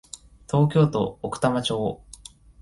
[0.47, 2.01] 東京都奥多摩町